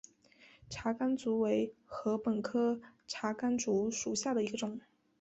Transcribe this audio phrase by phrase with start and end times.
[0.67, 4.81] 茶竿竹为禾本科茶秆竹属下的一个种。